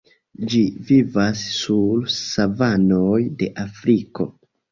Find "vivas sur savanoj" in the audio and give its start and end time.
0.89-3.19